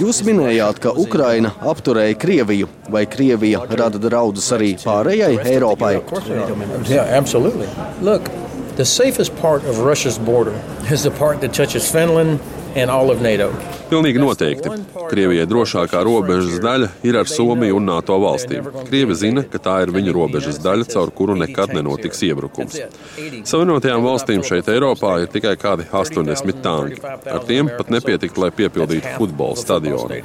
Jūs 0.00 0.20
minējāt, 0.26 0.80
ka 0.84 0.92
Ukraina 1.00 1.54
apturēja 1.64 2.18
Krieviju, 2.20 2.68
vai 2.92 3.06
Krievija 3.08 3.62
rada 3.70 4.00
draudus 4.02 4.50
arī 4.52 4.74
pārējai 4.82 5.38
Eiropai? 5.54 5.94
Yeah, 6.90 7.08
absolutely. 7.16 7.68
Look, 8.02 8.28
the 8.76 8.84
safest 8.84 9.34
part 9.36 9.64
of 9.64 9.78
Russia's 9.78 10.18
border 10.18 10.54
is 10.90 11.02
the 11.02 11.10
part 11.10 11.40
that 11.40 11.54
touches 11.54 11.90
Finland 11.90 12.40
Pilnīgi 13.86 14.18
noteikti. 14.18 14.70
Krievijai 15.10 15.46
drošākā 15.46 16.00
robežas 16.06 16.58
daļa 16.62 16.88
ir 17.06 17.18
ar 17.20 17.28
Somiju 17.30 17.76
un 17.78 17.86
NATO 17.86 18.16
valstīm. 18.18 18.66
Krievi 18.88 19.14
zina, 19.18 19.44
ka 19.50 19.60
tā 19.62 19.76
ir 19.84 19.92
viņu 19.94 20.14
robežas 20.16 20.58
daļa, 20.64 20.88
caur 20.90 21.12
kuru 21.14 21.36
nekad 21.38 21.74
nenotiks 21.76 22.24
iebrukums. 22.26 22.80
Savienotajām 23.46 24.02
valstīm 24.02 24.42
šeit 24.46 24.70
Eiropā 24.74 25.20
ir 25.22 25.30
tikai 25.30 25.54
kādi 25.60 25.86
80 25.92 26.62
tanki. 26.64 26.98
Ar 27.04 27.46
tiem 27.46 27.70
pat 27.70 27.94
nepietiktu, 27.94 28.42
lai 28.42 28.50
piepildītu 28.58 29.16
futbola 29.20 29.60
stadionu. 29.60 30.22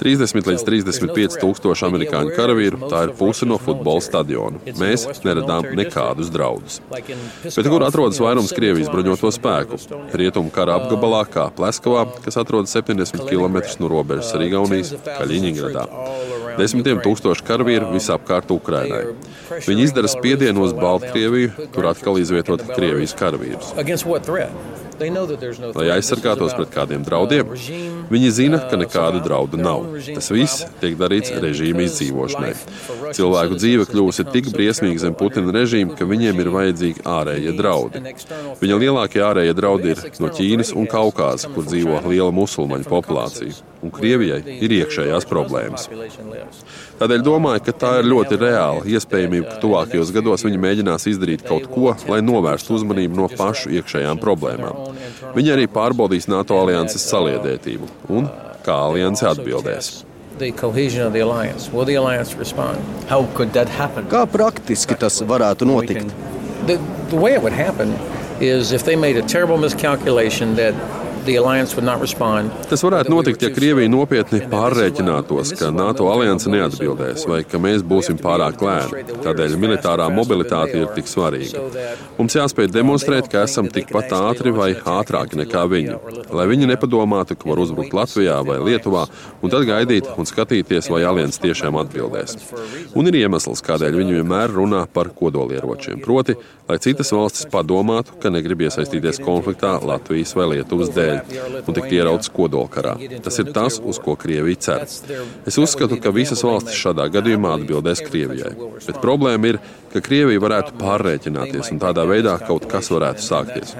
30 0.00 0.48
līdz 0.50 0.64
35 0.66 1.38
tūkstoši 1.42 1.86
amerikāņu 1.88 2.34
karavīru. 2.36 2.80
Tā 2.90 3.04
ir 3.06 3.14
puse 3.18 3.48
no 3.48 3.58
futbola 3.60 4.02
stadiona. 4.04 4.60
Mēs 4.80 5.06
neredām 5.26 5.68
nekādus 5.76 6.32
draudus. 6.32 6.80
Bet 6.90 7.68
kur 7.68 7.84
atrodas 7.86 8.20
vairums 8.22 8.54
Krievijas 8.56 8.90
bruņoto 8.92 9.32
spēku? 9.36 9.80
Rietumu 10.16 10.52
kara 10.54 10.78
apgabalā, 10.80 11.24
kā 11.30 11.50
Pleskavā, 11.54 12.06
kas 12.24 12.40
atrodas 12.40 12.74
70 12.76 13.28
km 13.28 13.60
no 13.82 13.92
robežas 13.92 14.32
ar 14.36 14.46
Igaunijas, 14.46 14.94
Kaļiņģeradā. 15.06 15.86
Desmitiem 16.60 17.00
tūkstoši 17.04 17.46
karavīru 17.46 17.90
visapkārt 17.94 18.52
Ukrainai. 18.52 19.14
Viņi 19.66 19.88
izdara 19.88 20.10
spiedienu 20.12 20.66
uz 20.66 20.76
Baltkrieviju, 20.76 21.70
tur 21.74 21.90
atkal 21.90 22.20
izvietot 22.20 22.66
Krievijas 22.74 23.16
karavīrus. 23.18 23.72
Lai 25.00 25.86
aizsargātos 25.94 26.52
pret 26.58 26.72
kādiem 26.74 27.04
draudiem, 27.06 27.54
viņi 28.12 28.30
zina, 28.36 28.58
ka 28.68 28.76
nekādu 28.76 29.22
draudu 29.24 29.56
nav. 29.56 29.86
Tas 30.10 30.28
viss 30.34 30.66
tiek 30.82 30.98
darīts 31.00 31.32
režīma 31.40 31.86
izdzīvošanai. 31.86 32.52
Cilvēku 33.16 33.56
dzīve 33.56 33.88
kļūsi 33.88 34.26
tik 34.34 34.50
briesmīga 34.52 35.06
zem 35.06 35.16
Putina 35.16 35.54
režīma, 35.56 35.96
ka 35.96 36.08
viņiem 36.08 36.44
ir 36.44 36.52
vajadzīgi 36.52 37.06
ārējie 37.08 37.56
draudi. 37.56 38.04
Viņa 38.60 38.80
lielākie 38.84 39.24
ārējie 39.24 39.56
draudi 39.56 39.94
ir 39.94 40.04
no 40.20 40.28
Ķīnas 40.36 40.74
un 40.76 40.90
Kaukāza, 40.90 41.48
kur 41.54 41.64
dzīvo 41.64 42.02
liela 42.04 42.30
musulmaņu 42.36 42.90
populācija. 42.92 43.56
Un 43.80 43.92
Krievijai 43.94 44.42
ir 44.60 44.74
iekšējās 44.76 45.24
problēmas. 45.28 45.86
Tādēļ 47.00 47.22
domāju, 47.24 47.62
ka 47.64 47.72
tā 47.84 47.92
ir 48.02 48.10
ļoti 48.10 48.36
reāla 48.42 48.84
iespējamība, 48.84 49.54
ka 49.54 49.62
tuvākajos 49.62 50.12
gados 50.12 50.44
viņi 50.44 50.60
mēģinās 50.60 51.08
izdarīt 51.08 51.46
kaut 51.48 51.70
ko, 51.72 51.94
lai 52.10 52.20
novērstu 52.20 52.76
uzmanību 52.76 53.22
no 53.22 53.30
pašu 53.32 53.72
iekšējām 53.80 54.20
problēmām. 54.20 54.92
Viņi 55.32 55.54
arī 55.56 55.66
pārbaudīs 55.72 56.28
NATO 56.28 56.60
alianses 56.60 57.08
saliedētību 57.08 57.88
un 58.12 58.28
kā 58.66 58.76
alianse 58.90 59.24
atbildēs. 59.32 59.90
Kā 64.10 64.22
praktiski 64.36 64.96
tas 65.00 65.20
varētu 65.32 65.68
notikt? 65.68 66.14
The, 66.68 66.76
the 67.08 67.16
way 67.16 67.32
it 67.34 67.42
would 67.42 67.56
happen 67.56 67.96
is 68.40 68.72
if 68.72 68.84
they 68.84 68.96
made 68.96 69.16
a 69.16 69.22
terrible 69.22 69.58
miscalculation 69.58 70.56
that 70.56 70.74
Tas 72.70 72.82
varētu 72.84 73.12
notikt, 73.12 73.42
ja 73.44 73.50
Krievija 73.52 73.90
nopietni 73.92 74.40
pārreķinātos, 74.50 75.52
ka 75.58 75.70
NATO 75.74 76.08
alianse 76.12 76.50
neatbildēs 76.52 77.26
vai 77.28 77.42
ka 77.48 77.60
mēs 77.62 77.84
būsim 77.86 78.18
pārāk 78.20 78.62
lēni. 78.64 79.04
Tādēļ 79.24 79.56
militārā 79.60 80.08
mobilitāte 80.14 80.78
ir 80.80 80.88
tik 80.96 81.10
svarīga. 81.10 81.64
Mums 82.18 82.36
jāspēj 82.38 82.70
demonstrēt, 82.72 83.28
ka 83.32 83.44
esam 83.48 83.68
tikpat 83.72 84.14
ātri 84.16 84.54
vai 84.56 84.70
ātrāki 84.78 85.40
nekā 85.42 85.66
viņi, 85.70 85.98
lai 86.36 86.46
viņi 86.50 86.70
nepadomātu, 86.72 87.36
ka 87.36 87.50
var 87.50 87.62
uzbrukt 87.64 87.96
Latvijā 87.96 88.38
vai 88.46 88.58
Lietuvā, 88.70 89.06
un 89.42 89.52
tad 89.52 89.66
gaidīt 89.68 90.08
un 90.16 90.28
skatīties, 90.28 90.90
vai 90.92 91.02
alianse 91.08 91.42
tiešām 91.42 91.76
atbildēs. 91.82 92.38
Un 92.96 93.10
ir 93.10 93.20
iemesls, 93.22 93.64
kādēļ 93.66 94.00
viņi 94.00 94.18
vienmēr 94.20 94.56
runā 94.56 94.86
par 94.92 95.12
kodolieročiem. 95.16 96.00
Proti, 96.04 96.36
lai 96.70 96.78
citas 96.82 97.12
valstis 97.14 97.48
padomātu, 97.50 98.16
ka 98.22 98.32
negrib 98.32 98.64
iesaistīties 98.66 99.20
konfliktā 99.24 99.76
Latvijas 99.84 100.34
vai 100.38 100.50
Lietuvas 100.54 100.92
dēļ 100.94 101.09
dēļ 101.10 101.58
un 101.60 101.76
tikt 101.76 101.94
ierauts 101.96 102.32
kodolkarā. 102.34 102.96
Tas 103.24 103.40
ir 103.42 103.52
tas, 103.56 103.80
uz 103.82 104.00
ko 104.02 104.16
Krievija 104.20 104.60
cer. 104.66 104.86
Es 105.48 105.58
uzskatu, 105.60 105.98
ka 106.02 106.12
visas 106.14 106.42
valstis 106.46 106.78
šādā 106.80 107.08
gadījumā 107.12 107.56
atbildēs 107.58 108.04
Krievijai. 108.06 108.54
Bet 108.86 109.00
problēma 109.02 109.52
ir, 109.54 109.60
ka 109.90 110.02
Krievija 110.04 110.42
varētu 110.42 110.76
pārreķināties 110.80 111.72
un 111.74 111.82
tādā 111.82 112.06
veidā 112.08 112.36
kaut 112.46 112.68
kas 112.70 112.90
varētu 112.92 113.24
sākties. 113.24 113.74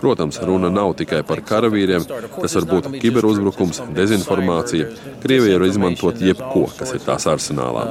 Protams, 0.00 0.38
runa 0.44 0.68
nav 0.68 0.92
tikai 1.00 1.22
par 1.24 1.40
karavīriem, 1.48 2.04
tas 2.34 2.56
var 2.58 2.68
būt 2.68 2.90
kiberuzbrukums, 3.00 3.80
dezinformācija. 3.96 4.90
Krievija 5.24 5.58
var 5.58 5.68
izmantot 5.70 6.20
jebko, 6.20 6.66
kas 6.78 6.92
ir 6.96 7.04
tās 7.06 7.28
arsenālā. 7.30 7.86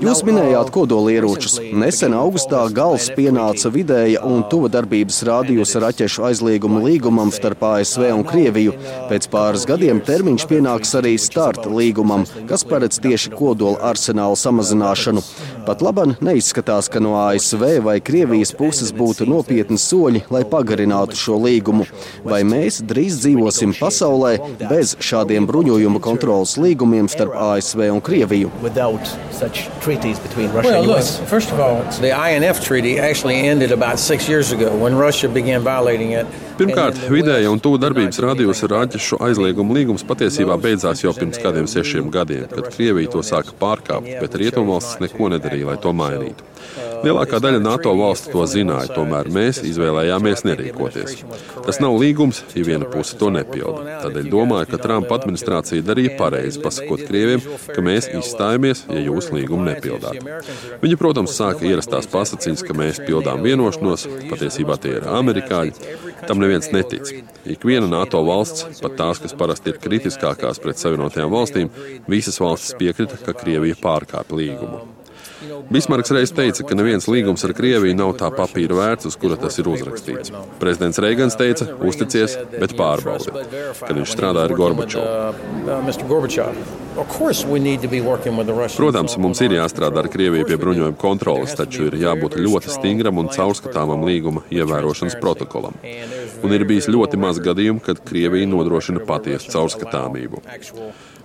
Jūs 0.00 0.22
minējāt 0.24 0.70
kodolieročus. 0.72 1.58
Nesen 1.76 2.14
augustā 2.16 2.62
gals 2.74 3.10
pienāca 3.12 3.70
vidēja 3.74 4.22
un 4.24 4.40
tuva 4.50 4.70
darbības 4.72 5.20
rādījus 5.28 5.74
raķešu 5.82 6.24
aizliegumu 6.30 6.80
līgumam 6.86 7.32
starp 7.34 7.62
ASV 7.68 8.08
un 8.14 8.24
Krieviju. 8.26 8.72
Pēc 9.10 9.28
pāris 9.32 9.66
gadiem 9.68 10.00
termiņš 10.04 10.46
pienāks 10.50 10.94
arī 10.98 11.12
starta 11.20 11.68
līgumam, 11.68 12.24
kas 12.48 12.64
paredz 12.64 12.98
tieši 13.04 13.34
kodola 13.36 13.82
arsenāla 13.92 14.38
samazināšanu. 14.38 15.22
Pat 15.66 15.84
laban 15.84 16.16
neizskatās, 16.24 16.88
ka 16.90 17.02
no 17.02 17.14
ASV 17.20 17.78
vai 17.84 17.98
Krievijas 18.02 18.54
puses 18.58 18.90
būtu 18.96 19.28
nopietni 19.30 19.78
soļi, 19.78 20.24
lai 20.34 20.42
pagarinātu 20.48 21.18
šo 21.18 21.38
līgumu. 21.44 21.86
Vai 22.26 22.42
mēs 22.48 22.80
drīz 22.82 23.20
dzīvosim 23.22 23.76
pasaulē 23.78 24.34
bez 24.64 24.96
šādiem 24.98 25.46
bruņojumu 25.50 26.02
kontrolas 26.02 26.56
līgumiem 26.58 27.10
starp 27.12 27.36
ASV 27.52 27.86
un 27.92 28.02
Krieviju? 28.02 28.50
Treaties 29.92 30.18
between 30.18 30.50
Russia 30.52 30.68
well, 30.68 30.78
and 30.80 30.88
look, 30.88 30.98
US? 30.98 31.30
First 31.30 31.50
of 31.50 31.60
all, 31.60 31.82
the 32.00 32.10
INF 32.10 32.64
treaty 32.64 32.98
actually 32.98 33.36
ended 33.36 33.72
about 33.72 33.98
six 33.98 34.28
years 34.28 34.52
ago 34.52 34.74
when 34.76 34.94
Russia 34.94 35.28
began 35.28 35.60
violating 35.62 36.12
it. 36.12 36.26
Pirmkārt, 36.62 36.98
vidēja 37.10 37.50
un 37.50 37.58
tuvu 37.62 37.78
darbības 37.82 38.20
radījus 38.22 38.62
raķešu 38.70 39.18
aizlieguma 39.26 39.74
līgums 39.74 40.04
patiesībā 40.06 40.54
beidzās 40.62 41.02
jau 41.02 41.10
pirms 41.16 41.40
kādiem 41.42 41.66
sešiem 41.70 42.06
gadiem, 42.14 42.46
kad 42.52 42.70
Krievija 42.76 43.10
to 43.10 43.24
sāka 43.26 43.56
pārkāpt, 43.58 44.06
bet 44.22 44.38
Rietumvalstis 44.38 45.02
neko 45.02 45.32
nedarīja, 45.34 45.72
lai 45.72 45.78
to 45.82 45.94
mainītu. 45.96 46.52
Lielākā 47.02 47.40
daļa 47.42 47.58
NATO 47.58 47.90
valstu 47.98 48.30
to 48.30 48.44
zināja, 48.46 48.92
tomēr 48.94 49.26
mēs 49.34 49.58
izvēlējāmies 49.66 50.44
nerīkoties. 50.46 51.16
Tas 51.66 51.80
nav 51.82 51.96
līgums, 51.98 52.44
ja 52.54 52.62
viena 52.66 52.86
puse 52.86 53.16
to 53.18 53.30
nepilda. 53.34 53.96
Tādēļ 54.04 54.28
domāju, 54.30 54.68
ka 54.70 54.78
Trumpa 54.84 55.18
administrācija 55.18 55.82
darīja 55.82 56.14
pareizi, 56.20 56.62
pasakot 56.62 57.02
Krieviem, 57.08 57.42
ka 57.66 57.82
mēs 57.82 58.06
izstājamies, 58.06 58.84
ja 58.86 59.02
jūs 59.02 59.32
līgumu 59.34 59.66
nepildāt. 59.66 60.22
Viņi, 60.84 61.00
protams, 61.00 61.34
sāka 61.34 61.66
ierastās 61.66 62.06
pasaciņas, 62.12 62.62
ka 62.68 62.78
mēs 62.78 63.02
pildām 63.02 63.42
vienošanos, 63.42 64.06
patiesībā 64.30 64.78
tie 64.78 65.00
ir 65.00 65.08
amerikāņi. 65.10 65.74
Tam 66.28 66.38
neviens 66.38 66.51
netic. 66.72 67.12
Ik 67.48 67.64
viena 67.66 67.88
NATO 67.90 68.20
valsts, 68.26 68.80
pat 68.82 68.96
tās, 68.98 69.20
kas 69.22 69.34
parasti 69.38 69.72
ir 69.72 69.80
kritiskākās 69.82 70.60
pret 70.62 70.80
Savienotajām 70.80 71.32
valstīm, 71.32 71.70
visas 72.10 72.40
valstis 72.42 72.76
piekrita, 72.78 73.18
ka 73.24 73.34
Krievija 73.36 73.78
pārkāpja 73.82 74.38
līgumu. 74.38 75.01
Bismarks 75.72 76.12
reiz 76.14 76.30
teica, 76.34 76.64
ka 76.66 76.76
neviens 76.78 77.08
līgums 77.10 77.42
ar 77.46 77.52
Krieviju 77.56 77.96
nav 77.98 78.12
tā 78.20 78.28
papīra 78.34 78.76
vērts, 78.78 79.08
uz 79.10 79.16
kura 79.18 79.36
tas 79.40 79.58
ir 79.58 79.66
uzrakstīts. 79.72 80.30
Prezidents 80.60 81.00
Reigans 81.02 81.36
teica, 81.38 81.66
uzticies, 81.82 82.36
bet 82.52 82.76
pārbaudi, 82.78 83.34
kad 83.80 83.94
viņš 83.98 84.14
strādāja 84.14 84.46
ar 84.50 84.54
Gorbačovu. 84.58 85.08
Protams, 88.76 89.16
mums 89.24 89.40
ir 89.42 89.56
jāstrādā 89.56 90.02
ar 90.04 90.10
Krieviju 90.12 90.48
pie 90.48 90.58
bruņojuma 90.60 90.98
kontrolas, 91.00 91.56
taču 91.58 91.88
ir 91.88 91.96
jābūt 92.02 92.36
ļoti 92.38 92.68
stingram 92.74 93.22
un 93.22 93.30
caurskatāmam 93.32 94.04
līguma 94.06 94.44
ievērošanas 94.52 95.16
protokolam. 95.22 95.78
Un 96.42 96.52
ir 96.54 96.66
bijis 96.68 96.90
ļoti 96.92 97.18
maz 97.22 97.40
gadījumu, 97.42 97.80
kad 97.86 98.02
Krievija 98.04 98.50
nodrošina 98.50 99.02
patiesu 99.08 99.50
caurskatāmību. 99.54 100.42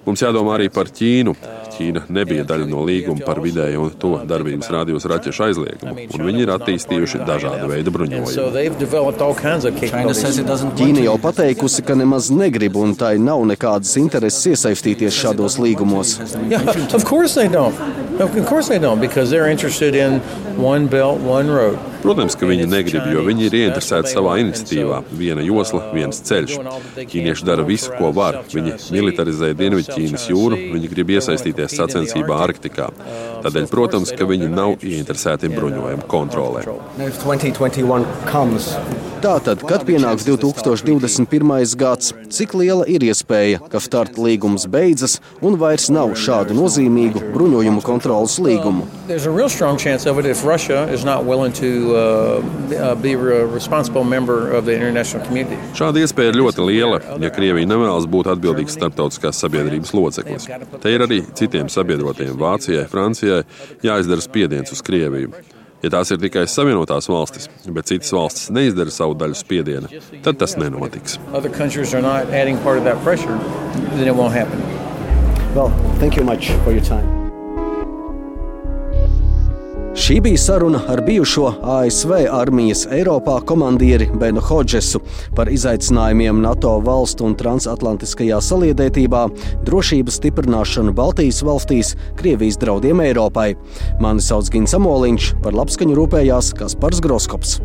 Mums 0.07 0.21
jādomā 0.23 0.53
arī 0.55 0.69
par 0.71 0.87
Ķīnu. 0.87 1.33
Ķīna 1.77 2.05
nebija 2.15 2.45
daļa 2.47 2.65
no 2.71 2.79
līguma 2.87 3.25
par 3.27 3.41
vidēju 3.43 3.81
un 3.83 3.89
to 4.01 4.11
darbības 4.29 4.69
rādījus 4.71 5.05
raķešu 5.11 5.43
aizliegumu, 5.49 6.05
un 6.15 6.23
viņi 6.29 6.41
ir 6.45 6.51
attīstījuši 6.55 7.19
dažādu 7.27 7.67
veidu 7.69 7.91
bruņojumu. 7.93 8.27
Ķīna 10.79 11.03
jau 11.03 11.17
pateikusi, 11.21 11.83
ka 11.85 11.97
nemaz 11.99 12.31
negrib 12.33 12.79
un 12.79 12.95
tai 12.97 13.17
nav 13.21 13.43
nekādas 13.51 13.93
intereses 13.99 14.47
iesaistīties 14.53 15.19
šādos 15.19 15.59
līgumos. 15.61 16.15
Yeah, 16.47 16.63
of 16.95 17.03
course 17.05 17.35
they 17.35 17.51
don't. 17.51 17.75
Of 18.17 18.33
course 18.47 18.67
they 18.71 18.79
don't, 18.79 18.99
because 18.99 19.29
they're 19.29 19.51
interested 19.51 19.93
in 19.93 20.21
one 20.57 20.87
belt, 20.87 21.19
one 21.21 21.51
road. 21.51 21.77
Protams, 22.03 22.35
ka 22.37 22.47
viņi 22.49 22.67
negrib, 22.69 23.07
jo 23.13 23.23
viņi 23.25 23.47
ir 23.47 23.57
ieinteresēti 23.61 24.13
savā 24.13 24.37
iniciatīvā. 24.43 25.01
Viena 25.17 25.43
josla, 25.45 25.81
viens 25.95 26.21
ceļš. 26.29 26.55
Ķīnieši 26.97 27.47
dara 27.47 27.65
visu, 27.67 27.91
ko 27.97 28.11
var. 28.15 28.41
Viņi 28.53 28.77
militarizē 28.95 29.51
Dienvidķīnas 29.57 30.29
jūru, 30.31 30.59
viņi 30.75 30.91
grib 30.93 31.13
iesaistīties 31.17 31.77
sacensībā 31.79 32.39
Arktikā. 32.47 32.91
Tādēļ, 33.45 33.69
protams, 33.73 34.13
ka 34.17 34.29
viņi 34.29 34.49
nav 34.53 34.77
ieinteresēti 34.85 35.51
bruņojumu 35.53 36.09
kontrolē. 36.11 36.65
Tātad, 39.17 39.63
kad 39.65 39.81
pienāks 39.87 40.27
2021. 40.27 41.73
gads, 41.79 42.11
cik 42.29 42.51
liela 42.59 42.83
ir 42.85 43.01
iespēja, 43.07 43.63
ka 43.71 43.81
starta 43.81 44.21
līgums 44.21 44.67
beidzas 44.69 45.17
un 45.41 45.57
vairs 45.57 45.87
nav 45.89 46.13
šādu 46.21 46.53
nozīmīgu 46.53 47.23
bruņojumu 47.33 47.81
kontrolas 47.85 48.37
līgumu? 48.43 48.85
Šāda 55.81 56.05
iespēja 56.05 56.35
ir 56.35 56.41
ļoti 56.43 56.69
liela, 56.69 57.01
ja 57.17 57.33
Krievija 57.33 57.73
nevēlas 57.73 58.05
būt 58.05 58.29
atbildīgs 58.37 58.77
starptautiskās 58.77 59.41
sabiedrības 59.41 59.97
loceklis. 59.97 60.49
Te 60.77 60.93
ir 60.93 61.09
arī 61.09 61.23
citiem 61.33 61.73
sabiedrotiem- 61.73 62.37
Vācijai, 62.45 62.85
Francijai- 62.91 63.43
jāizdara 63.89 64.21
spiediens 64.21 64.71
uz 64.71 64.85
Krieviju. 64.85 65.33
Ja 65.83 65.91
tās 65.93 66.09
ir 66.13 66.21
tikai 66.21 66.47
Savienotās 66.49 67.09
valstis, 67.11 67.49
bet 67.69 67.91
citas 67.91 68.09
valstis 68.15 68.49
neizdara 68.53 68.93
savu 68.93 69.13
daļu 69.19 69.37
spiediena, 69.37 69.91
tad 70.25 70.39
tas 70.41 70.57
nenotiks. 70.57 71.19
Well, 75.55 75.71
thank 75.99 76.17
you 76.17 76.23
much 76.23 76.51
for 76.63 76.71
your 76.71 76.83
time. 76.83 77.16
Šī 79.97 80.19
bija 80.21 80.37
saruna 80.37 80.79
ar 80.87 81.01
bijušo 81.01 81.47
ASV 81.63 82.11
armijas 82.31 82.83
Eiropā 82.91 83.39
komandieri 83.45 84.05
Benu 84.19 84.41
Hodžesu 84.45 84.99
par 85.35 85.49
izaicinājumiem 85.49 86.37
NATO 86.43 86.75
valstu 86.85 87.25
un 87.25 87.33
transatlantiskajā 87.39 88.37
saliedētībā, 88.45 89.23
drošības 89.65 90.19
stiprināšanu 90.21 90.93
Baltijas 90.93 91.41
valstīs, 91.41 91.95
Krievijas 92.19 92.61
draudiem 92.61 93.01
Eiropai. 93.07 93.55
Mani 93.99 94.21
sauc 94.21 94.51
Gins 94.53 94.77
Amoliņš, 94.77 95.31
par 95.41 95.57
labskaņu 95.57 95.97
rūpējās 95.97 96.53
Kaspars 96.61 97.01
Groskops. 97.01 97.57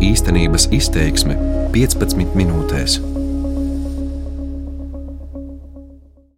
Īstenības 0.00 0.70
izteiksme 0.72 1.36
15 1.76 2.32
minūtēs. 2.32 3.02